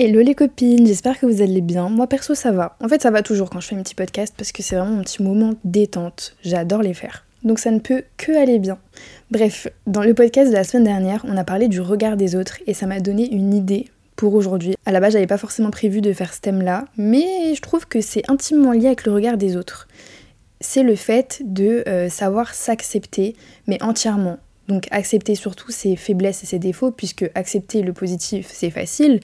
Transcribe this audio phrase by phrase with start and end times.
[0.00, 1.88] Hello les copines, j'espère que vous allez bien.
[1.88, 2.76] Moi perso ça va.
[2.80, 4.92] En fait ça va toujours quand je fais un petit podcast parce que c'est vraiment
[4.92, 6.36] mon petit moment détente.
[6.44, 7.26] J'adore les faire.
[7.42, 8.78] Donc ça ne peut que aller bien.
[9.32, 12.58] Bref, dans le podcast de la semaine dernière, on a parlé du regard des autres
[12.68, 14.76] et ça m'a donné une idée pour aujourd'hui.
[14.86, 18.00] À la base, j'avais pas forcément prévu de faire ce thème-là, mais je trouve que
[18.00, 19.88] c'est intimement lié avec le regard des autres.
[20.60, 23.34] C'est le fait de euh, savoir s'accepter,
[23.66, 24.38] mais entièrement.
[24.68, 29.20] Donc accepter surtout ses faiblesses et ses défauts, puisque accepter le positif, c'est facile,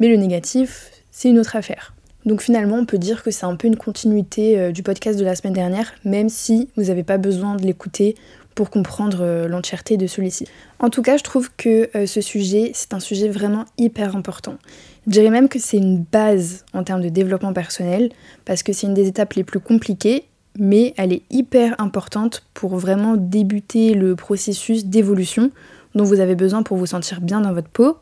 [0.00, 1.94] mais le négatif, c'est une autre affaire.
[2.26, 5.24] Donc finalement, on peut dire que c'est un peu une continuité euh, du podcast de
[5.24, 8.16] la semaine dernière, même si vous n'avez pas besoin de l'écouter
[8.56, 10.46] pour comprendre euh, l'entièreté de celui-ci.
[10.80, 14.58] En tout cas, je trouve que euh, ce sujet, c'est un sujet vraiment hyper important.
[15.06, 18.10] Je dirais même que c'est une base en termes de développement personnel,
[18.44, 20.24] parce que c'est une des étapes les plus compliquées,
[20.58, 25.50] mais elle est hyper importante pour vraiment débuter le processus d'évolution
[25.94, 27.96] dont vous avez besoin pour vous sentir bien dans votre peau,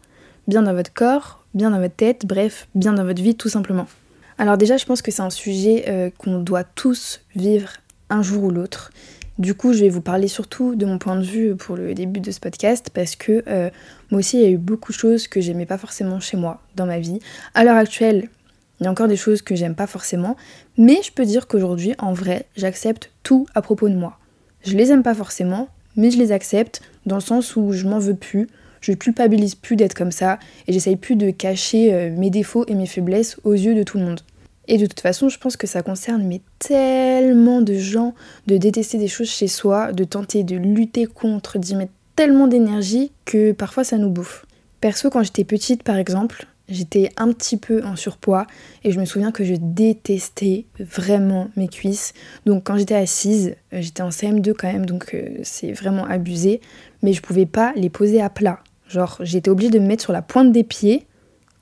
[0.48, 3.86] bien dans votre corps, bien dans votre tête, bref, bien dans votre vie tout simplement.
[4.38, 7.70] Alors déjà, je pense que c'est un sujet euh, qu'on doit tous vivre
[8.10, 8.90] un jour ou l'autre.
[9.38, 12.20] Du coup, je vais vous parler surtout de mon point de vue pour le début
[12.20, 13.70] de ce podcast parce que euh,
[14.10, 16.62] moi aussi, il y a eu beaucoup de choses que j'aimais pas forcément chez moi,
[16.74, 17.18] dans ma vie.
[17.54, 18.30] À l'heure actuelle,
[18.80, 20.36] il y a encore des choses que j'aime pas forcément,
[20.76, 24.18] mais je peux dire qu'aujourd'hui, en vrai, j'accepte tout à propos de moi.
[24.64, 27.98] Je les aime pas forcément, mais je les accepte dans le sens où je m'en
[27.98, 28.48] veux plus,
[28.80, 32.74] je culpabilise plus d'être comme ça et j'essaye plus de cacher euh, mes défauts et
[32.74, 34.20] mes faiblesses aux yeux de tout le monde.
[34.68, 38.14] Et de toute façon, je pense que ça concerne mais tellement de gens
[38.46, 43.12] de détester des choses chez soi, de tenter de lutter contre, d'y mettre tellement d'énergie
[43.24, 44.44] que parfois ça nous bouffe.
[44.80, 48.46] Perso, quand j'étais petite par exemple, j'étais un petit peu en surpoids
[48.84, 52.12] et je me souviens que je détestais vraiment mes cuisses.
[52.44, 56.60] Donc quand j'étais assise, euh, j'étais en CM2 quand même, donc euh, c'est vraiment abusé,
[57.02, 58.60] mais je pouvais pas les poser à plat.
[58.88, 61.06] Genre, j'étais obligée de me mettre sur la pointe des pieds.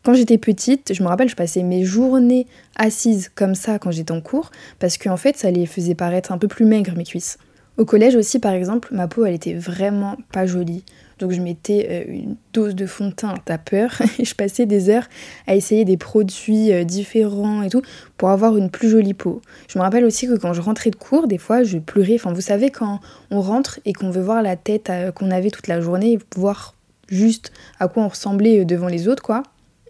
[0.02, 4.12] Quand j'étais petite, je me rappelle, je passais mes journées assises comme ça quand j'étais
[4.12, 7.38] en cours, parce qu'en fait, ça les faisait paraître un peu plus maigres, mes cuisses.
[7.78, 10.84] Au collège aussi, par exemple, ma peau, elle était vraiment pas jolie.
[11.19, 14.66] Donc je mettais euh, une dose de fond de teint, t'as peur, et je passais
[14.66, 15.08] des heures
[15.47, 17.82] à essayer des produits euh, différents et tout
[18.16, 19.41] pour avoir une plus jolie peau.
[19.69, 22.14] Je me rappelle aussi que quand je rentrais de cours, des fois je pleurais.
[22.14, 25.50] Enfin, vous savez, quand on rentre et qu'on veut voir la tête euh, qu'on avait
[25.50, 26.74] toute la journée voir
[27.08, 29.42] juste à quoi on ressemblait devant les autres, quoi.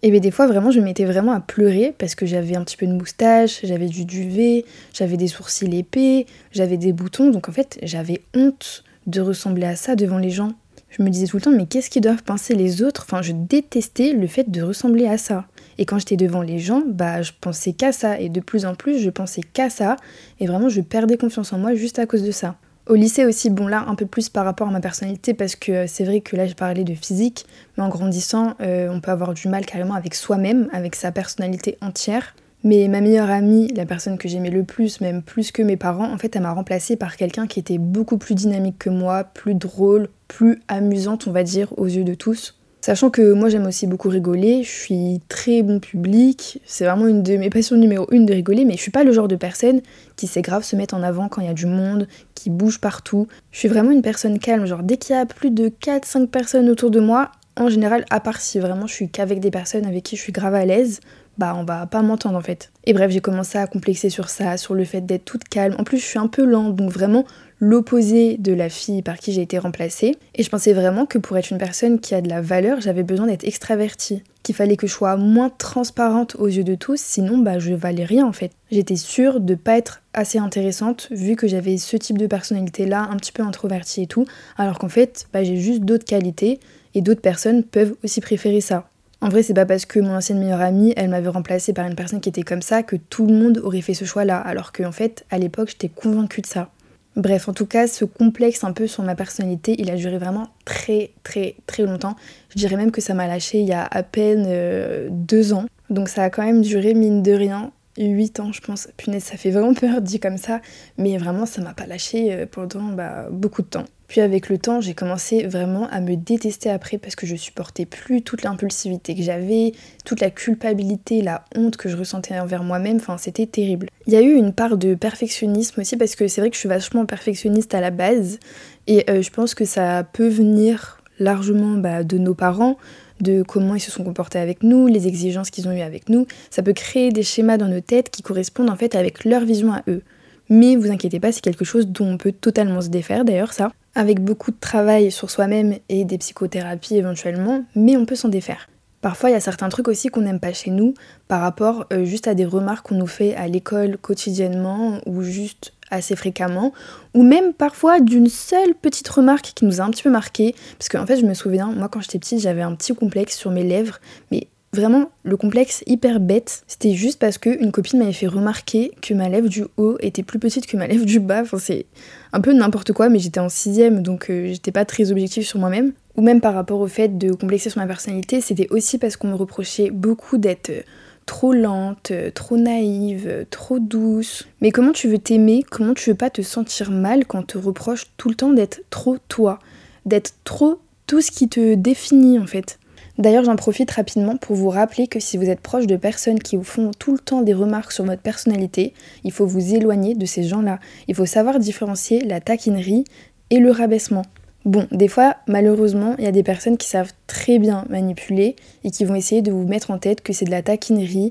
[0.04, 2.76] Et bien des fois vraiment je mettais vraiment à pleurer parce que j'avais un petit
[2.76, 7.52] peu de moustache, j'avais du duvet, j'avais des sourcils épais, j'avais des boutons, donc en
[7.52, 10.52] fait j'avais honte de ressembler à ça devant les gens.
[10.96, 13.02] Je me disais tout le temps mais qu'est-ce qu'ils doivent penser les autres?
[13.04, 15.46] Enfin je détestais le fait de ressembler à ça.
[15.76, 18.76] Et quand j'étais devant les gens, bah je pensais qu'à ça et de plus en
[18.76, 19.96] plus je pensais qu'à ça
[20.38, 22.54] et vraiment je perdais confiance en moi juste à cause de ça.
[22.86, 25.72] Au lycée aussi, bon là un peu plus par rapport à ma personnalité parce que
[25.72, 27.44] euh, c'est vrai que là je parlais de physique,
[27.76, 31.76] mais en grandissant euh, on peut avoir du mal carrément avec soi-même, avec sa personnalité
[31.80, 32.36] entière.
[32.64, 36.10] Mais ma meilleure amie, la personne que j'aimais le plus, même plus que mes parents,
[36.10, 39.54] en fait elle m'a remplacée par quelqu'un qui était beaucoup plus dynamique que moi, plus
[39.54, 42.58] drôle, plus amusante on va dire aux yeux de tous.
[42.80, 47.22] Sachant que moi j'aime aussi beaucoup rigoler, je suis très bon public, c'est vraiment une
[47.22, 49.80] de mes passions numéro une de rigoler, mais je suis pas le genre de personne
[50.16, 52.80] qui sait grave se mettre en avant quand il y a du monde, qui bouge
[52.80, 53.26] partout.
[53.52, 56.68] Je suis vraiment une personne calme, genre dès qu'il y a plus de 4-5 personnes
[56.68, 60.02] autour de moi, en général, à part si vraiment je suis qu'avec des personnes avec
[60.02, 61.00] qui je suis grave à l'aise,
[61.38, 62.70] bah on va pas m'entendre en fait.
[62.84, 65.74] Et bref, j'ai commencé à complexer sur ça, sur le fait d'être toute calme.
[65.78, 67.24] En plus, je suis un peu lente, donc vraiment
[67.60, 70.16] l'opposé de la fille par qui j'ai été remplacée.
[70.34, 73.02] Et je pensais vraiment que pour être une personne qui a de la valeur, j'avais
[73.02, 74.22] besoin d'être extravertie.
[74.42, 78.04] Qu'il fallait que je sois moins transparente aux yeux de tous, sinon bah je valais
[78.04, 78.52] rien en fait.
[78.70, 83.08] J'étais sûre de pas être assez intéressante vu que j'avais ce type de personnalité là,
[83.10, 84.26] un petit peu introvertie et tout,
[84.58, 86.60] alors qu'en fait bah, j'ai juste d'autres qualités
[86.94, 88.88] et d'autres personnes peuvent aussi préférer ça.
[89.20, 91.94] En vrai, c'est pas parce que mon ancienne meilleure amie, elle m'avait remplacée par une
[91.94, 94.92] personne qui était comme ça que tout le monde aurait fait ce choix-là, alors qu'en
[94.92, 96.70] fait, à l'époque, j'étais convaincue de ça.
[97.16, 100.48] Bref, en tout cas, ce complexe un peu sur ma personnalité, il a duré vraiment
[100.64, 102.16] très très très longtemps.
[102.50, 105.66] Je dirais même que ça m'a lâché il y a à peine euh, deux ans.
[105.90, 108.88] Donc ça a quand même duré, mine de rien, 8 ans, je pense.
[108.96, 110.60] Punaise, ça fait vraiment peur dit comme ça,
[110.98, 113.84] mais vraiment, ça m'a pas lâché euh, pendant bah, beaucoup de temps.
[114.08, 117.86] Puis avec le temps, j'ai commencé vraiment à me détester après parce que je supportais
[117.86, 119.72] plus toute l'impulsivité que j'avais,
[120.04, 123.88] toute la culpabilité, la honte que je ressentais envers moi-même, enfin c'était terrible.
[124.06, 126.60] Il y a eu une part de perfectionnisme aussi parce que c'est vrai que je
[126.60, 128.38] suis vachement perfectionniste à la base
[128.86, 132.76] et euh, je pense que ça peut venir largement bah, de nos parents,
[133.20, 136.26] de comment ils se sont comportés avec nous, les exigences qu'ils ont eues avec nous.
[136.50, 139.72] Ça peut créer des schémas dans nos têtes qui correspondent en fait avec leur vision
[139.72, 140.02] à eux.
[140.50, 143.72] Mais vous inquiétez pas, c'est quelque chose dont on peut totalement se défaire d'ailleurs ça.
[143.94, 148.68] Avec beaucoup de travail sur soi-même et des psychothérapies éventuellement, mais on peut s'en défaire.
[149.04, 150.94] Parfois, il y a certains trucs aussi qu'on n'aime pas chez nous
[151.28, 155.74] par rapport euh, juste à des remarques qu'on nous fait à l'école quotidiennement ou juste
[155.90, 156.72] assez fréquemment,
[157.12, 160.54] ou même parfois d'une seule petite remarque qui nous a un petit peu marqué.
[160.78, 163.50] Parce qu'en fait, je me souviens, moi quand j'étais petite, j'avais un petit complexe sur
[163.50, 164.00] mes lèvres,
[164.30, 169.14] mais Vraiment, le complexe hyper bête, c'était juste parce qu'une copine m'avait fait remarquer que
[169.14, 171.42] ma lèvre du haut était plus petite que ma lèvre du bas.
[171.42, 171.86] Enfin, c'est
[172.32, 175.60] un peu n'importe quoi, mais j'étais en sixième, donc euh, j'étais pas très objective sur
[175.60, 175.92] moi-même.
[176.16, 179.28] Ou même par rapport au fait de complexer sur ma personnalité, c'était aussi parce qu'on
[179.28, 180.82] me reprochait beaucoup d'être euh,
[181.24, 184.44] trop lente, euh, trop naïve, trop douce.
[184.60, 185.64] Mais comment tu veux t'aimer?
[185.70, 188.82] Comment tu veux pas te sentir mal quand on te reproche tout le temps d'être
[188.90, 189.60] trop toi?
[190.04, 192.80] D'être trop tout ce qui te définit en fait
[193.16, 196.56] D'ailleurs, j'en profite rapidement pour vous rappeler que si vous êtes proche de personnes qui
[196.56, 200.26] vous font tout le temps des remarques sur votre personnalité, il faut vous éloigner de
[200.26, 200.80] ces gens-là.
[201.06, 203.04] Il faut savoir différencier la taquinerie
[203.50, 204.24] et le rabaissement.
[204.64, 208.90] Bon, des fois, malheureusement, il y a des personnes qui savent très bien manipuler et
[208.90, 211.30] qui vont essayer de vous mettre en tête que c'est de la taquinerie.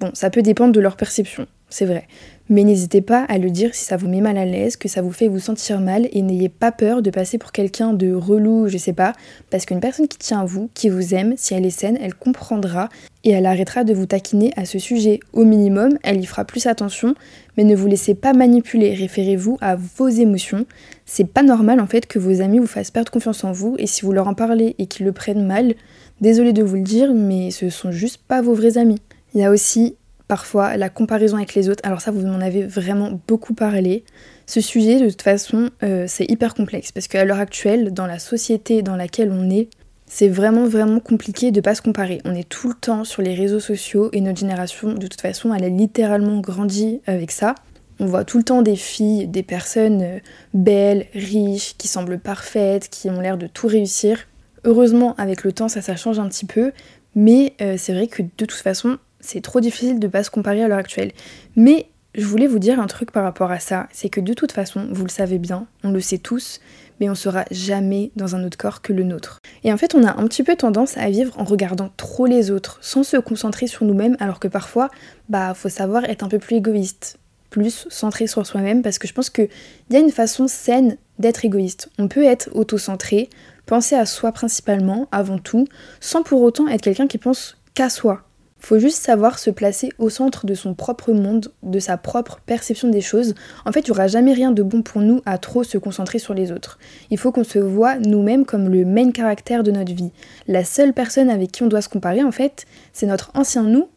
[0.00, 2.06] Bon, ça peut dépendre de leur perception, c'est vrai.
[2.50, 5.00] Mais n'hésitez pas à le dire si ça vous met mal à l'aise, que ça
[5.00, 8.68] vous fait vous sentir mal et n'ayez pas peur de passer pour quelqu'un de relou,
[8.68, 9.14] je sais pas,
[9.50, 12.14] parce qu'une personne qui tient à vous, qui vous aime, si elle est saine, elle
[12.14, 12.90] comprendra
[13.24, 15.20] et elle arrêtera de vous taquiner à ce sujet.
[15.32, 17.14] Au minimum, elle y fera plus attention,
[17.56, 20.66] mais ne vous laissez pas manipuler, référez-vous à vos émotions.
[21.06, 23.86] C'est pas normal en fait que vos amis vous fassent perdre confiance en vous et
[23.86, 25.74] si vous leur en parlez et qu'ils le prennent mal,
[26.20, 29.00] désolé de vous le dire, mais ce sont juste pas vos vrais amis.
[29.34, 29.96] Il y a aussi
[30.28, 31.82] parfois la comparaison avec les autres.
[31.84, 34.04] Alors ça, vous m'en avez vraiment beaucoup parlé.
[34.46, 38.18] Ce sujet, de toute façon, euh, c'est hyper complexe parce qu'à l'heure actuelle, dans la
[38.18, 39.68] société dans laquelle on est,
[40.06, 42.20] c'est vraiment vraiment compliqué de pas se comparer.
[42.24, 45.52] On est tout le temps sur les réseaux sociaux et notre génération, de toute façon,
[45.54, 47.54] elle a littéralement grandi avec ça.
[48.00, 50.18] On voit tout le temps des filles, des personnes euh,
[50.52, 54.18] belles, riches, qui semblent parfaites, qui ont l'air de tout réussir.
[54.64, 56.72] Heureusement, avec le temps, ça, ça change un petit peu,
[57.14, 60.62] mais euh, c'est vrai que de toute façon, c'est trop difficile de pas se comparer
[60.62, 61.12] à l'heure actuelle.
[61.56, 64.52] Mais je voulais vous dire un truc par rapport à ça, c'est que de toute
[64.52, 66.60] façon, vous le savez bien, on le sait tous,
[67.00, 69.40] mais on sera jamais dans un autre corps que le nôtre.
[69.64, 72.52] Et en fait, on a un petit peu tendance à vivre en regardant trop les
[72.52, 74.90] autres, sans se concentrer sur nous-mêmes, alors que parfois,
[75.28, 77.18] bah, faut savoir être un peu plus égoïste,
[77.50, 79.48] plus centré sur soi-même, parce que je pense qu'il
[79.90, 81.90] y a une façon saine d'être égoïste.
[81.98, 83.28] On peut être auto-centré,
[83.66, 85.66] penser à soi principalement, avant tout,
[85.98, 88.22] sans pour autant être quelqu'un qui pense qu'à soi.
[88.64, 92.88] Faut juste savoir se placer au centre de son propre monde, de sa propre perception
[92.88, 93.34] des choses.
[93.66, 96.18] En fait, il n'y aura jamais rien de bon pour nous à trop se concentrer
[96.18, 96.78] sur les autres.
[97.10, 100.12] Il faut qu'on se voit nous-mêmes comme le main caractère de notre vie.
[100.48, 102.64] La seule personne avec qui on doit se comparer, en fait,
[102.94, 103.90] c'est notre ancien nous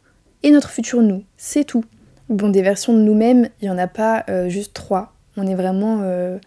[0.43, 1.23] et notre futur nous.
[1.37, 1.85] C'est tout.
[2.27, 5.13] Bon, des versions de nous-mêmes, il n'y en a pas euh, juste trois.
[5.37, 6.39] On est vraiment euh,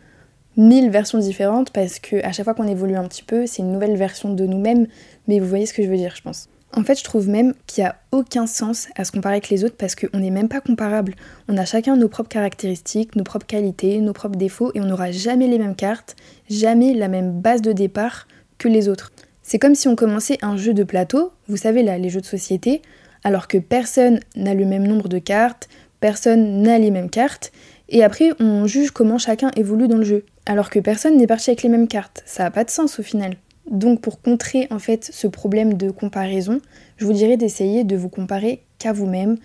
[0.59, 3.73] mille versions différentes parce que à chaque fois qu'on évolue un petit peu, c'est une
[3.73, 4.89] nouvelle version de nous-mêmes.
[5.27, 6.51] Mais vous voyez ce que je veux dire, je pense.
[6.77, 9.65] En fait, je trouve même qu'il n'y a aucun sens à se comparer avec les
[9.65, 11.15] autres parce qu'on n'est même pas comparable.
[11.49, 15.11] On a chacun nos propres caractéristiques, nos propres qualités, nos propres défauts et on n'aura
[15.11, 16.15] jamais les mêmes cartes,
[16.49, 18.29] jamais la même base de départ
[18.59, 19.11] que les autres.
[19.43, 22.27] C'est comme si on commençait un jeu de plateau, vous savez là, les jeux de
[22.27, 22.83] société,
[23.25, 25.69] alors que personne n'a le même nombre de cartes,
[25.99, 27.51] personne n'a les mêmes cartes,
[27.89, 31.51] et après on juge comment chacun évolue dans le jeu, alors que personne n'est parti
[31.51, 32.23] avec les mêmes cartes.
[32.27, 33.35] Ça n'a pas de sens au final.
[33.71, 36.61] Donc pour contrer en fait ce problème de comparaison,
[36.97, 39.37] je vous dirais d'essayer de vous comparer qu'à vous-même,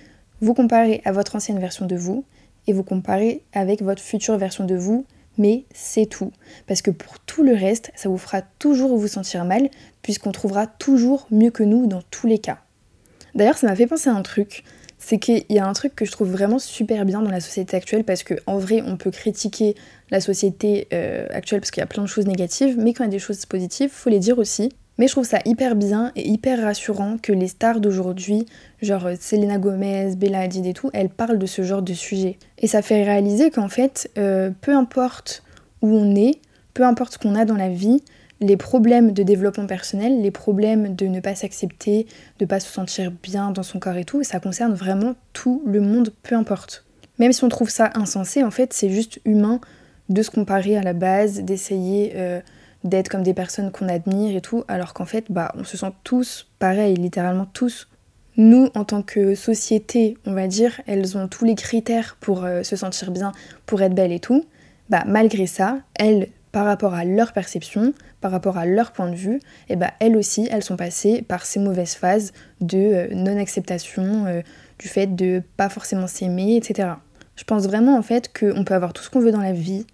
[0.42, 2.26] vous comparer à votre ancienne version de vous
[2.68, 5.06] et vous comparer avec votre future version de vous,
[5.38, 6.32] mais c'est tout.
[6.66, 9.70] Parce que pour tout le reste, ça vous fera toujours vous sentir mal,
[10.02, 12.60] puisqu'on trouvera toujours mieux que nous dans tous les cas.
[13.36, 14.64] D'ailleurs, ça m'a fait penser à un truc
[15.06, 17.78] c'est qu'il y a un truc que je trouve vraiment super bien dans la société
[17.78, 19.76] actuelle parce qu'en vrai on peut critiquer
[20.10, 23.08] la société euh, actuelle parce qu'il y a plein de choses négatives, mais quand il
[23.08, 24.72] y a des choses positives, faut les dire aussi.
[24.98, 28.48] Mais je trouve ça hyper bien et hyper rassurant que les stars d'aujourd'hui,
[28.82, 32.40] genre euh, Selena Gomez, Bella Hadid et tout, elles parlent de ce genre de sujet.
[32.58, 35.44] Et ça fait réaliser qu'en fait, euh, peu importe
[35.84, 36.40] où on est,
[36.74, 38.02] peu importe ce qu'on a dans la vie,
[38.42, 42.06] les problèmes de développement personnel, les problèmes de ne pas s'accepter,
[42.40, 45.64] de ne pas se sentir bien dans son corps et tout, ça concerne vraiment tout
[45.66, 46.86] le monde, peu importe.
[47.18, 49.62] Même si on trouve ça insensé, en fait, c'est juste humain
[50.10, 52.42] de se comparer à la base, d'essayer euh,
[52.84, 55.92] d'être comme des personnes qu'on admire et tout, alors qu'en fait, bah, on se sent
[56.04, 57.88] tous pareil, littéralement tous.
[58.38, 62.64] Nous, en tant que société, on va dire, elles ont tous les critères pour euh,
[62.64, 63.32] se sentir bien,
[63.66, 64.44] pour être belles et tout.
[64.90, 69.16] Bah, malgré ça, elles par rapport à leur perception, par rapport à leur point de
[69.16, 73.08] vue, et eh ben elles aussi, elles sont passées par ces mauvaises phases de euh,
[73.14, 74.42] non-acceptation, euh,
[74.80, 76.90] du fait de pas forcément s'aimer, etc.
[77.36, 79.86] Je pense vraiment en fait qu'on peut avoir tout ce qu'on veut dans la vie.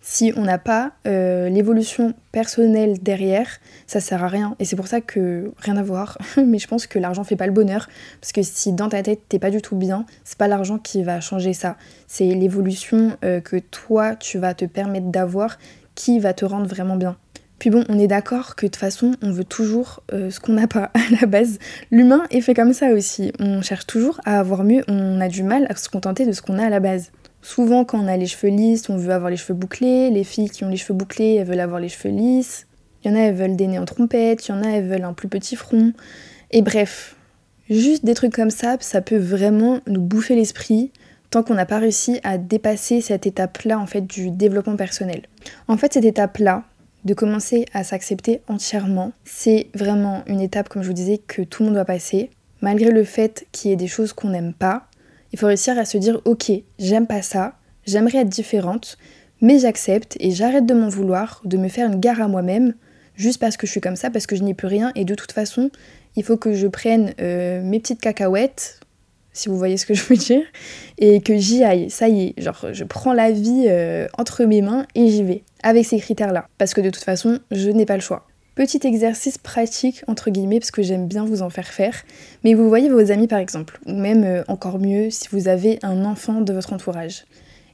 [0.00, 3.48] Si on n'a pas euh, l'évolution personnelle derrière,
[3.86, 4.54] ça sert à rien.
[4.58, 6.18] Et c'est pour ça que rien à voir.
[6.36, 7.88] Mais je pense que l'argent fait pas le bonheur.
[8.20, 11.02] Parce que si dans ta tête t'es pas du tout bien, c'est pas l'argent qui
[11.02, 11.76] va changer ça.
[12.06, 15.58] C'est l'évolution que toi tu vas te permettre d'avoir
[15.94, 17.16] qui va te rendre vraiment bien.
[17.58, 20.52] Puis bon, on est d'accord que de toute façon, on veut toujours euh, ce qu'on
[20.52, 21.58] n'a pas à la base.
[21.90, 23.32] L'humain est fait comme ça aussi.
[23.38, 26.42] On cherche toujours à avoir mieux, on a du mal à se contenter de ce
[26.42, 27.10] qu'on a à la base.
[27.42, 30.10] Souvent, quand on a les cheveux lisses, on veut avoir les cheveux bouclés.
[30.10, 32.66] Les filles qui ont les cheveux bouclés, elles veulent avoir les cheveux lisses.
[33.04, 34.48] Il y en a, elles veulent des nez en trompette.
[34.48, 35.92] Il y en a, elles veulent un plus petit front.
[36.52, 37.16] Et bref,
[37.68, 40.90] juste des trucs comme ça, ça peut vraiment nous bouffer l'esprit
[41.28, 45.22] tant qu'on n'a pas réussi à dépasser cette étape-là en fait du développement personnel.
[45.68, 46.62] En fait, cette étape-là,
[47.04, 51.62] de commencer à s'accepter entièrement, c'est vraiment une étape, comme je vous disais, que tout
[51.62, 52.30] le monde doit passer.
[52.60, 54.86] Malgré le fait qu'il y ait des choses qu'on n'aime pas,
[55.32, 57.54] il faut réussir à se dire ok, j'aime pas ça,
[57.86, 58.96] j'aimerais être différente,
[59.40, 62.74] mais j'accepte et j'arrête de m'en vouloir, de me faire une gare à moi-même,
[63.16, 65.14] juste parce que je suis comme ça, parce que je n'y peux rien, et de
[65.14, 65.70] toute façon,
[66.16, 68.80] il faut que je prenne euh, mes petites cacahuètes,
[69.34, 70.42] si vous voyez ce que je veux dire,
[70.96, 71.90] et que j'y aille.
[71.90, 75.42] Ça y est, genre je prends la vie euh, entre mes mains et j'y vais,
[75.62, 76.48] avec ces critères-là.
[76.56, 78.26] Parce que de toute façon, je n'ai pas le choix.
[78.54, 82.04] Petit exercice pratique, entre guillemets, parce que j'aime bien vous en faire faire.
[82.44, 85.80] Mais vous voyez vos amis par exemple, ou même euh, encore mieux si vous avez
[85.82, 87.24] un enfant de votre entourage.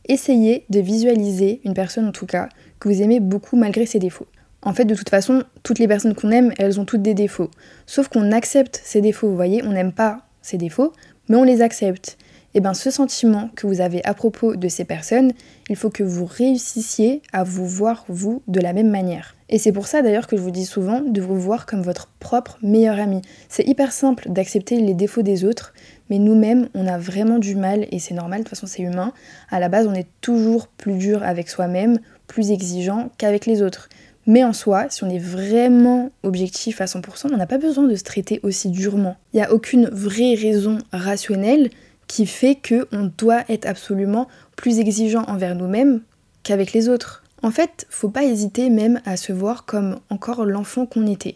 [0.08, 2.48] Essayez de visualiser une personne en tout cas
[2.80, 4.26] que vous aimez beaucoup malgré ses défauts.
[4.62, 7.50] En fait, de toute façon, toutes les personnes qu'on aime, elles ont toutes des défauts.
[7.86, 10.92] Sauf qu'on accepte ces défauts, vous voyez, on n'aime pas ces défauts,
[11.30, 12.18] mais on les accepte.
[12.52, 15.32] Et eh bien ce sentiment que vous avez à propos de ces personnes,
[15.68, 19.36] il faut que vous réussissiez à vous voir vous de la même manière.
[19.48, 22.08] Et c'est pour ça d'ailleurs que je vous dis souvent de vous voir comme votre
[22.18, 23.22] propre meilleur ami.
[23.48, 25.72] C'est hyper simple d'accepter les défauts des autres,
[26.08, 29.12] mais nous-mêmes, on a vraiment du mal, et c'est normal, de toute façon c'est humain,
[29.48, 33.88] à la base on est toujours plus dur avec soi-même, plus exigeant qu'avec les autres.
[34.30, 37.96] Mais en soi, si on est vraiment objectif à 100%, on n'a pas besoin de
[37.96, 39.16] se traiter aussi durement.
[39.32, 41.68] Il n'y a aucune vraie raison rationnelle
[42.06, 46.02] qui fait qu'on doit être absolument plus exigeant envers nous-mêmes
[46.44, 47.24] qu'avec les autres.
[47.42, 51.34] En fait, faut pas hésiter même à se voir comme encore l'enfant qu'on était.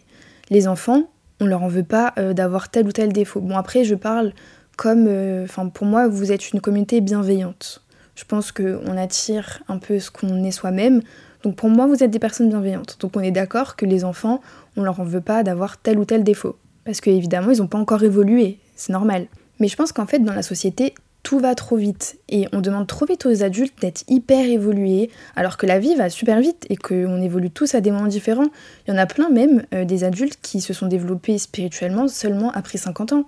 [0.48, 1.10] Les enfants,
[1.40, 3.40] on leur en veut pas euh, d'avoir tel ou tel défaut.
[3.40, 4.32] Bon après, je parle
[4.76, 7.82] comme, euh, enfin pour moi, vous êtes une communauté bienveillante.
[8.14, 11.02] Je pense qu'on attire un peu ce qu'on est soi-même.
[11.44, 12.96] Donc pour moi, vous êtes des personnes bienveillantes.
[13.00, 14.40] Donc on est d'accord que les enfants,
[14.76, 16.56] on leur en veut pas d'avoir tel ou tel défaut.
[16.84, 18.58] Parce qu'évidemment, ils n'ont pas encore évolué.
[18.76, 19.26] C'est normal.
[19.60, 22.86] Mais je pense qu'en fait, dans la société, tout va trop vite et on demande
[22.86, 26.76] trop vite aux adultes d'être hyper évolués alors que la vie va super vite et
[26.76, 28.48] qu'on évolue tous à des moments différents.
[28.86, 32.52] Il y en a plein même euh, des adultes qui se sont développés spirituellement seulement
[32.52, 33.24] après 50 ans.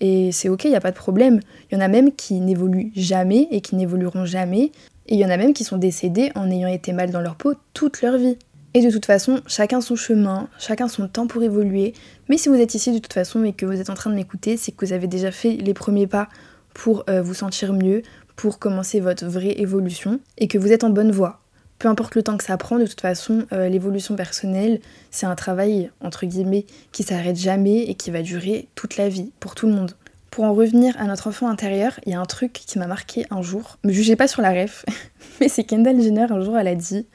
[0.00, 1.40] Et c'est ok, il n'y a pas de problème.
[1.70, 4.72] Il y en a même qui n'évoluent jamais et qui n'évolueront jamais.
[5.10, 7.34] Et il y en a même qui sont décédés en ayant été mal dans leur
[7.34, 8.38] peau toute leur vie.
[8.74, 11.94] Et de toute façon, chacun son chemin, chacun son temps pour évoluer.
[12.28, 14.14] Mais si vous êtes ici de toute façon et que vous êtes en train de
[14.14, 16.28] m'écouter, c'est que vous avez déjà fait les premiers pas
[16.72, 18.02] pour euh, vous sentir mieux,
[18.36, 21.40] pour commencer votre vraie évolution et que vous êtes en bonne voie.
[21.80, 25.34] Peu importe le temps que ça prend, de toute façon, euh, l'évolution personnelle, c'est un
[25.34, 29.66] travail, entre guillemets, qui s'arrête jamais et qui va durer toute la vie, pour tout
[29.66, 29.92] le monde.
[30.30, 33.26] Pour en revenir à notre enfant intérieur, il y a un truc qui m'a marqué
[33.30, 33.78] un jour.
[33.82, 34.84] Me jugez pas sur la ref,
[35.40, 37.06] mais c'est Kendall Jenner, un jour, elle a dit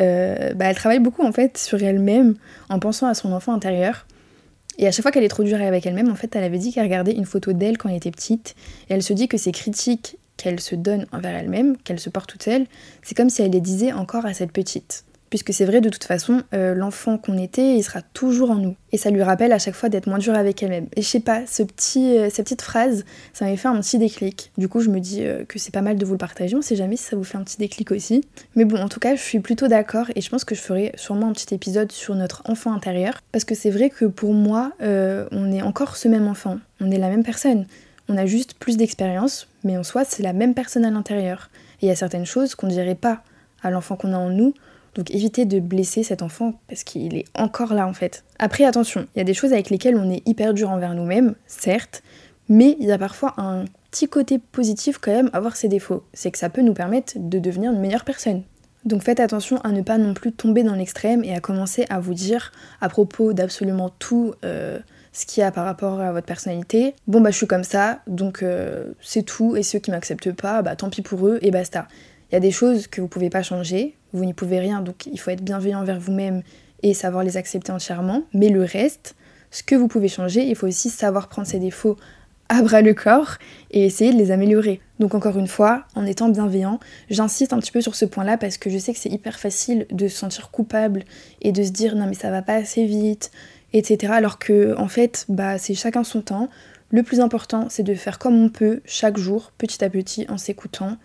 [0.00, 2.34] euh, bah, elle travaille beaucoup en fait sur elle-même
[2.68, 4.06] en pensant à son enfant intérieur.
[4.78, 6.72] Et à chaque fois qu'elle est trop dure avec elle-même, en fait, elle avait dit
[6.72, 8.56] qu'elle regardait une photo d'elle quand elle était petite,
[8.88, 12.30] et elle se dit que ces critiques qu'elle se donne envers elle-même, qu'elle se porte
[12.30, 12.66] toute seule,
[13.02, 16.04] c'est comme si elle les disait encore à cette petite puisque c'est vrai de toute
[16.04, 18.76] façon, euh, l'enfant qu'on était, il sera toujours en nous.
[18.92, 20.86] Et ça lui rappelle à chaque fois d'être moins dur avec elle-même.
[20.94, 21.44] Et je sais pas, euh,
[22.30, 24.52] cette petite phrase, ça m'a fait un petit déclic.
[24.58, 26.54] Du coup, je me dis euh, que c'est pas mal de vous le partager.
[26.54, 28.24] On sait jamais si ça vous fait un petit déclic aussi.
[28.54, 30.92] Mais bon, en tout cas, je suis plutôt d'accord et je pense que je ferai
[30.94, 33.14] sûrement un petit épisode sur notre enfant intérieur.
[33.32, 36.60] Parce que c'est vrai que pour moi, on est encore ce même enfant.
[36.80, 37.66] On est la même personne.
[38.08, 41.50] On a juste plus d'expérience, mais en soi, c'est la même personne à l'intérieur.
[41.82, 43.24] Et il y a certaines choses qu'on dirait pas
[43.64, 44.54] à l'enfant qu'on a en nous,
[44.94, 48.24] donc évitez de blesser cet enfant parce qu'il est encore là en fait.
[48.38, 51.34] Après attention, il y a des choses avec lesquelles on est hyper dur envers nous-mêmes,
[51.46, 52.02] certes,
[52.48, 56.04] mais il y a parfois un petit côté positif quand même à voir ses défauts.
[56.12, 58.42] C'est que ça peut nous permettre de devenir une meilleure personne.
[58.84, 62.00] Donc faites attention à ne pas non plus tomber dans l'extrême et à commencer à
[62.00, 64.78] vous dire à propos d'absolument tout euh,
[65.12, 68.00] ce qu'il y a par rapport à votre personnalité, bon bah je suis comme ça,
[68.06, 71.50] donc euh, c'est tout, et ceux qui m'acceptent pas, bah tant pis pour eux, et
[71.50, 71.86] basta.
[72.30, 75.06] Il y a des choses que vous pouvez pas changer, vous n'y pouvez rien, donc
[75.06, 76.42] il faut être bienveillant envers vous-même
[76.82, 78.22] et savoir les accepter entièrement.
[78.32, 79.16] Mais le reste,
[79.50, 81.96] ce que vous pouvez changer, il faut aussi savoir prendre ses défauts
[82.48, 83.36] à bras le corps
[83.70, 84.80] et essayer de les améliorer.
[84.98, 86.78] Donc encore une fois, en étant bienveillant,
[87.10, 89.86] j'insiste un petit peu sur ce point-là parce que je sais que c'est hyper facile
[89.90, 91.04] de se sentir coupable
[91.42, 93.30] et de se dire non mais ça va pas assez vite,
[93.72, 94.12] etc.
[94.14, 96.48] Alors que en fait, bah c'est chacun son temps.
[96.90, 100.36] Le plus important, c'est de faire comme on peut chaque jour, petit à petit, en
[100.36, 100.96] s'écoutant.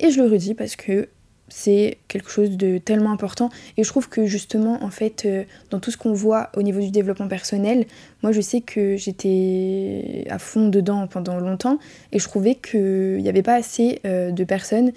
[0.00, 1.08] Et je le redis parce que
[1.54, 3.50] c'est quelque chose de tellement important.
[3.76, 6.80] Et je trouve que justement, en fait, euh, dans tout ce qu'on voit au niveau
[6.80, 7.84] du développement personnel,
[8.22, 11.78] moi je sais que j'étais à fond dedans pendant longtemps
[12.10, 14.92] et je trouvais qu'il n'y avait pas assez euh, de personnes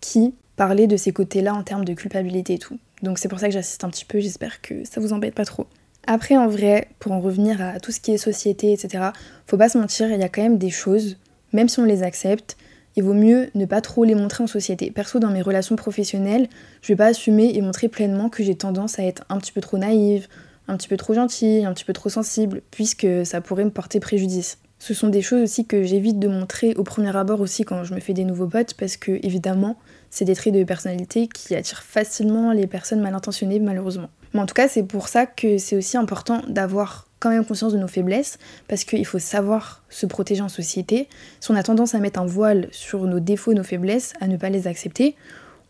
[0.00, 2.78] qui parlaient de ces côtés-là en termes de culpabilité et tout.
[3.04, 5.44] Donc c'est pour ça que j'assiste un petit peu, j'espère que ça vous embête pas
[5.44, 5.66] trop.
[6.08, 9.10] Après, en vrai, pour en revenir à tout ce qui est société, etc.,
[9.46, 11.18] faut pas se mentir, il y a quand même des choses,
[11.52, 12.56] même si on les accepte,
[13.00, 14.90] vaut mieux ne pas trop les montrer en société.
[14.90, 16.48] Perso, dans mes relations professionnelles,
[16.82, 19.60] je vais pas assumer et montrer pleinement que j'ai tendance à être un petit peu
[19.60, 20.28] trop naïve,
[20.68, 24.00] un petit peu trop gentille, un petit peu trop sensible, puisque ça pourrait me porter
[24.00, 24.58] préjudice.
[24.78, 27.92] Ce sont des choses aussi que j'évite de montrer au premier abord aussi quand je
[27.92, 29.76] me fais des nouveaux potes, parce que évidemment,
[30.08, 34.08] c'est des traits de personnalité qui attirent facilement les personnes mal intentionnées, malheureusement.
[34.32, 37.72] Mais en tout cas, c'est pour ça que c'est aussi important d'avoir quand même conscience
[37.72, 41.08] de nos faiblesses, parce qu'il faut savoir se protéger en société.
[41.38, 44.36] Si on a tendance à mettre un voile sur nos défauts, nos faiblesses, à ne
[44.36, 45.14] pas les accepter,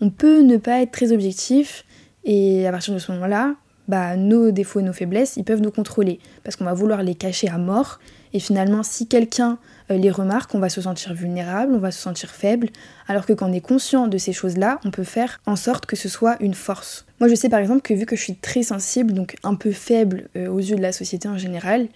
[0.01, 1.85] on peut ne pas être très objectif,
[2.25, 3.57] et à partir de ce moment-là,
[3.91, 7.15] bah, nos défauts et nos faiblesses, ils peuvent nous contrôler, parce qu'on va vouloir les
[7.15, 7.99] cacher à mort,
[8.33, 9.59] et finalement, si quelqu'un
[9.91, 12.69] euh, les remarque, on va se sentir vulnérable, on va se sentir faible,
[13.09, 15.97] alors que quand on est conscient de ces choses-là, on peut faire en sorte que
[15.97, 17.05] ce soit une force.
[17.19, 19.73] Moi, je sais par exemple que vu que je suis très sensible, donc un peu
[19.73, 21.89] faible euh, aux yeux de la société en général,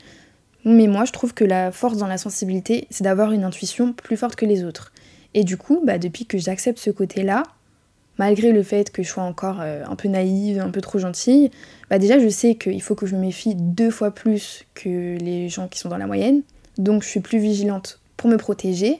[0.64, 4.16] mais moi, je trouve que la force dans la sensibilité, c'est d'avoir une intuition plus
[4.16, 4.92] forte que les autres.
[5.34, 7.44] Et du coup, bah, depuis que j'accepte ce côté-là,
[8.18, 11.50] malgré le fait que je sois encore euh, un peu naïve, un peu trop gentille,
[11.90, 15.48] bah déjà je sais qu'il faut que je me méfie deux fois plus que les
[15.48, 16.42] gens qui sont dans la moyenne.
[16.78, 18.98] Donc je suis plus vigilante pour me protéger.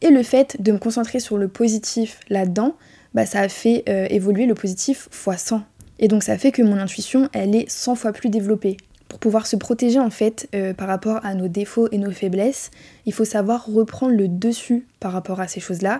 [0.00, 2.74] Et le fait de me concentrer sur le positif là-dedans,
[3.14, 5.62] bah, ça a fait euh, évoluer le positif x 100.
[5.98, 8.76] Et donc ça fait que mon intuition, elle est 100 fois plus développée.
[9.08, 12.70] Pour pouvoir se protéger en fait euh, par rapport à nos défauts et nos faiblesses,
[13.06, 15.98] il faut savoir reprendre le dessus par rapport à ces choses-là.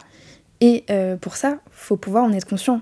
[0.62, 2.80] Et euh, pour ça, faut pouvoir en être conscient.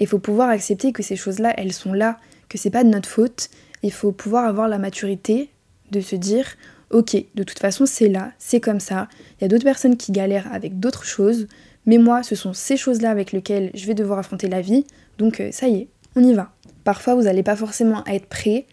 [0.00, 3.08] Il faut pouvoir accepter que ces choses-là, elles sont là, que c'est pas de notre
[3.08, 3.48] faute.
[3.84, 5.50] Il faut pouvoir avoir la maturité
[5.92, 6.56] de se dire
[6.90, 10.12] ok, de toute façon c'est là, c'est comme ça, il y a d'autres personnes qui
[10.12, 11.46] galèrent avec d'autres choses,
[11.84, 14.84] mais moi ce sont ces choses-là avec lesquelles je vais devoir affronter la vie,
[15.18, 16.52] donc euh, ça y est, on y va.
[16.84, 18.66] Parfois vous n'allez pas forcément être prêt,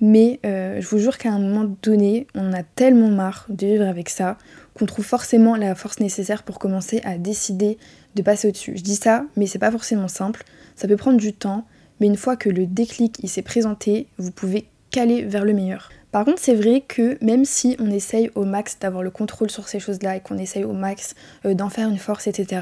[0.00, 3.86] mais euh, je vous jure qu'à un moment donné, on a tellement marre de vivre
[3.86, 4.36] avec ça
[4.74, 7.78] qu'on trouve forcément la force nécessaire pour commencer à décider
[8.14, 8.74] de passer au-dessus.
[8.76, 10.44] Je dis ça, mais c'est pas forcément simple,
[10.76, 11.66] ça peut prendre du temps,
[12.00, 15.90] mais une fois que le déclic il s'est présenté, vous pouvez caler vers le meilleur.
[16.12, 19.66] Par contre, c'est vrai que même si on essaye au max d'avoir le contrôle sur
[19.66, 21.14] ces choses-là et qu'on essaye au max
[21.46, 22.60] euh, d'en faire une force, etc.,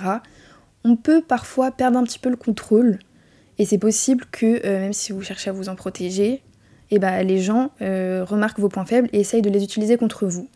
[0.85, 3.01] on peut parfois perdre un petit peu le contrôle.
[3.59, 6.43] Et c'est possible que, euh, même si vous cherchez à vous en protéger,
[6.93, 10.27] eh ben, les gens euh, remarquent vos points faibles et essayent de les utiliser contre
[10.27, 10.49] vous.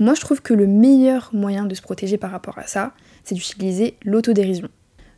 [0.00, 2.92] Moi, je trouve que le meilleur moyen de se protéger par rapport à ça,
[3.24, 4.68] c'est d'utiliser l'autodérision.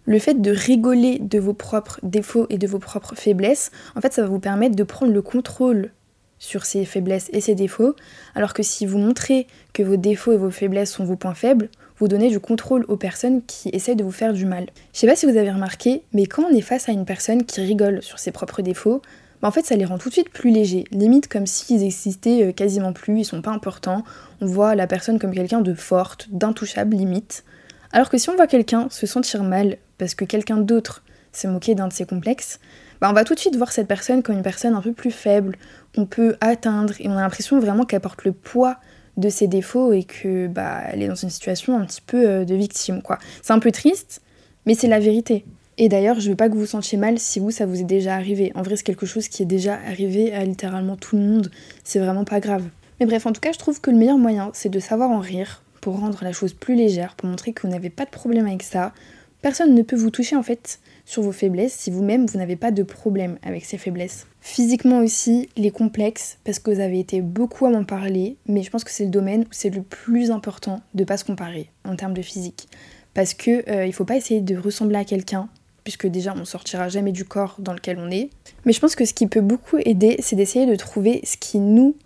[0.06, 4.12] Le fait de rigoler de vos propres défauts et de vos propres faiblesses, en fait,
[4.14, 5.90] ça va vous permettre de prendre le contrôle
[6.38, 7.94] sur ses faiblesses et ses défauts,
[8.34, 11.68] alors que si vous montrez que vos défauts et vos faiblesses sont vos points faibles,
[11.98, 14.66] vous donnez du contrôle aux personnes qui essaient de vous faire du mal.
[14.94, 17.44] Je sais pas si vous avez remarqué, mais quand on est face à une personne
[17.44, 19.02] qui rigole sur ses propres défauts,
[19.48, 22.52] en fait ça les rend tout de suite plus légers, limite comme s'ils existaient euh,
[22.52, 24.04] quasiment plus, ils sont pas importants,
[24.40, 27.44] on voit la personne comme quelqu'un de forte, d'intouchable limite.
[27.92, 31.74] Alors que si on voit quelqu'un se sentir mal parce que quelqu'un d'autre s'est moqué
[31.74, 32.60] d'un de ses complexes,
[33.00, 35.10] bah on va tout de suite voir cette personne comme une personne un peu plus
[35.10, 35.56] faible,
[35.94, 38.76] qu'on peut atteindre, et on a l'impression vraiment qu'elle porte le poids
[39.16, 42.44] de ses défauts et que bah elle est dans une situation un petit peu euh,
[42.44, 43.18] de victime quoi.
[43.42, 44.22] C'est un peu triste,
[44.66, 45.44] mais c'est la vérité.
[45.82, 47.84] Et d'ailleurs, je veux pas que vous vous sentiez mal si vous ça vous est
[47.84, 48.52] déjà arrivé.
[48.54, 51.50] En vrai, c'est quelque chose qui est déjà arrivé à littéralement tout le monde.
[51.84, 52.64] C'est vraiment pas grave.
[53.00, 55.20] Mais bref, en tout cas, je trouve que le meilleur moyen, c'est de savoir en
[55.20, 58.46] rire pour rendre la chose plus légère, pour montrer que vous n'avez pas de problème
[58.46, 58.92] avec ça.
[59.40, 62.72] Personne ne peut vous toucher en fait sur vos faiblesses si vous-même vous, n'avez pas
[62.72, 64.26] de problème avec ces faiblesses.
[64.42, 68.68] Physiquement aussi, les complexes, parce que vous avez été beaucoup à m'en parler, mais je
[68.68, 71.96] pense que c'est le domaine où c'est le plus important de pas se comparer en
[71.96, 72.68] termes de physique.
[73.14, 75.48] Parce que euh, il faut pas essayer de ressembler à quelqu'un,
[75.84, 78.30] puisque déjà on sortira jamais du corps dans lequel on est.
[78.64, 81.58] Mais je pense que ce qui peut beaucoup aider, c'est d'essayer de trouver ce qui
[81.58, 81.96] nous,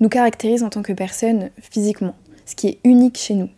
[0.00, 2.14] nous caractérise en tant que personne physiquement,
[2.46, 3.48] ce qui est unique chez nous.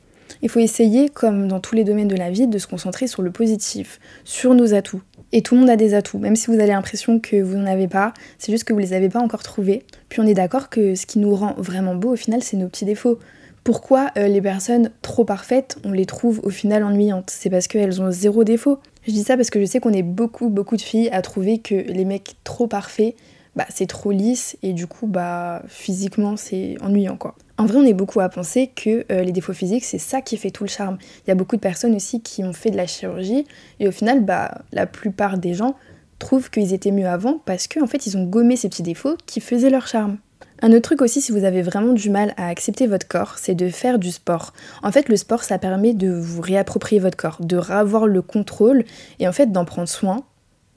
[0.43, 3.23] Il faut essayer, comme dans tous les domaines de la vie, de se concentrer sur
[3.23, 5.03] le positif, sur nos atouts.
[5.33, 7.67] Et tout le monde a des atouts, même si vous avez l'impression que vous n'en
[7.67, 9.85] avez pas, c'est juste que vous les avez pas encore trouvés.
[10.09, 12.69] Puis on est d'accord que ce qui nous rend vraiment beau au final, c'est nos
[12.69, 13.19] petits défauts.
[13.65, 17.31] Pourquoi euh, les personnes trop parfaites, on les trouve au final ennuyantes?
[17.31, 18.79] C'est parce qu'elles ont zéro défaut.
[19.07, 21.59] Je dis ça parce que je sais qu'on est beaucoup, beaucoup de filles à trouver
[21.59, 23.15] que les mecs trop parfaits,
[23.55, 27.37] bah, c'est trop lisse et du coup, bah, physiquement, c'est ennuyant quoi.
[27.57, 30.37] En vrai, on est beaucoup à penser que euh, les défauts physiques, c'est ça qui
[30.37, 30.99] fait tout le charme.
[31.25, 33.47] Il y a beaucoup de personnes aussi qui ont fait de la chirurgie
[33.79, 35.77] et au final, bah, la plupart des gens
[36.19, 39.17] trouvent qu'ils étaient mieux avant parce qu'en en fait, ils ont gommé ces petits défauts
[39.27, 40.19] qui faisaient leur charme.
[40.63, 43.55] Un autre truc aussi, si vous avez vraiment du mal à accepter votre corps, c'est
[43.55, 44.55] de faire du sport.
[44.83, 48.85] En fait, le sport, ça permet de vous réapproprier votre corps, de avoir le contrôle
[49.19, 50.25] et en fait d'en prendre soin.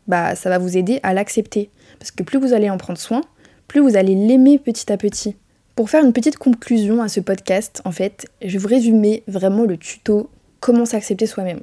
[0.07, 1.69] Bah, ça va vous aider à l'accepter.
[1.97, 3.21] Parce que plus vous allez en prendre soin,
[3.67, 5.35] plus vous allez l'aimer petit à petit.
[5.75, 9.63] Pour faire une petite conclusion à ce podcast, en fait, je vais vous résumer vraiment
[9.63, 11.61] le tuto comment s'accepter soi-même.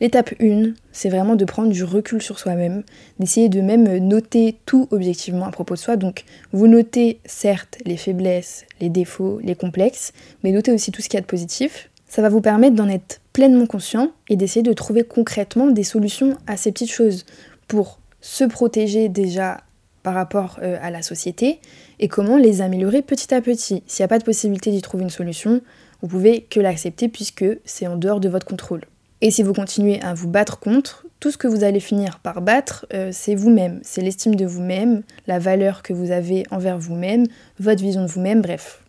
[0.00, 2.84] L'étape 1, c'est vraiment de prendre du recul sur soi-même,
[3.18, 5.96] d'essayer de même noter tout objectivement à propos de soi.
[5.96, 11.10] Donc vous notez certes les faiblesses, les défauts, les complexes, mais notez aussi tout ce
[11.10, 11.90] qu'il y a de positif.
[12.08, 16.38] Ça va vous permettre d'en être pleinement conscient et d'essayer de trouver concrètement des solutions
[16.46, 17.26] à ces petites choses
[17.68, 19.58] pour se protéger déjà
[20.02, 21.60] par rapport euh, à la société
[21.98, 23.82] et comment les améliorer petit à petit.
[23.86, 25.60] S'il n'y a pas de possibilité d'y trouver une solution,
[26.00, 28.80] vous pouvez que l'accepter puisque c'est en dehors de votre contrôle.
[29.22, 32.40] Et si vous continuez à vous battre contre, tout ce que vous allez finir par
[32.40, 37.26] battre, euh, c'est vous-même, c'est l'estime de vous-même, la valeur que vous avez envers vous-même,
[37.58, 38.82] votre vision de vous-même, bref,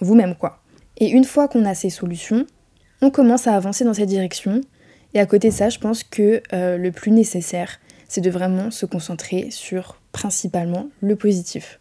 [0.00, 0.62] vous-même quoi.
[0.96, 2.46] Et une fois qu'on a ces solutions,
[3.02, 4.62] on commence à avancer dans cette direction.
[5.12, 8.70] Et à côté de ça, je pense que euh, le plus nécessaire, c'est de vraiment
[8.70, 11.80] se concentrer sur principalement le positif.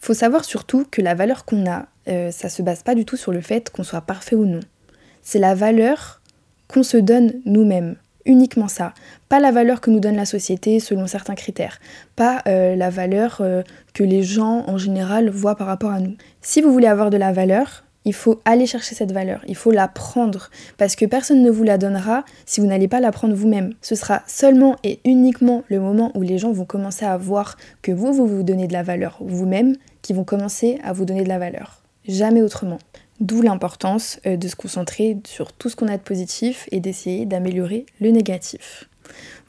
[0.00, 3.16] Faut savoir surtout que la valeur qu'on a, euh, ça se base pas du tout
[3.16, 4.60] sur le fait qu'on soit parfait ou non.
[5.22, 6.20] C'est la valeur
[6.68, 7.96] qu'on se donne nous-mêmes.
[8.24, 8.92] Uniquement ça.
[9.28, 11.78] Pas la valeur que nous donne la société selon certains critères.
[12.16, 13.62] Pas euh, la valeur euh,
[13.94, 16.16] que les gens en général voient par rapport à nous.
[16.40, 19.72] Si vous voulez avoir de la valeur, il faut aller chercher cette valeur, il faut
[19.72, 20.48] la prendre,
[20.78, 23.74] parce que personne ne vous la donnera si vous n'allez pas la prendre vous-même.
[23.82, 27.90] Ce sera seulement et uniquement le moment où les gens vont commencer à voir que
[27.90, 31.28] vous, vous vous donnez de la valeur vous-même, qui vont commencer à vous donner de
[31.28, 31.82] la valeur.
[32.06, 32.78] Jamais autrement.
[33.20, 37.24] D'où l'importance euh, de se concentrer sur tout ce qu'on a de positif et d'essayer
[37.24, 38.88] d'améliorer le négatif.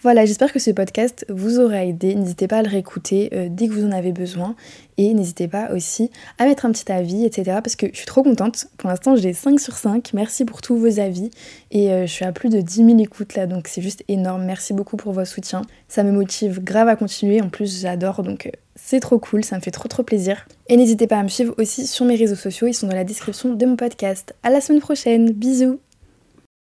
[0.04, 2.14] Voilà, j'espère que ce podcast vous aura aidé.
[2.14, 4.56] N'hésitez pas à le réécouter euh, dès que vous en avez besoin.
[4.98, 7.60] Et n'hésitez pas aussi à mettre un petit avis, etc.
[7.64, 8.68] Parce que je suis trop contente.
[8.78, 10.12] Pour l'instant, j'ai 5 sur 5.
[10.14, 11.32] Merci pour tous vos avis.
[11.72, 14.46] Et euh, je suis à plus de 10 000 écoutes là, donc c'est juste énorme.
[14.46, 15.64] Merci beaucoup pour votre soutien.
[15.88, 17.42] Ça me motive grave à continuer.
[17.42, 20.48] En plus, j'adore, donc c'est trop cool, ça me fait trop trop plaisir.
[20.70, 23.04] Et n'hésitez pas à me suivre aussi sur mes réseaux sociaux, ils sont dans la
[23.04, 24.36] description de mon podcast.
[24.44, 25.80] À la semaine prochaine, bisous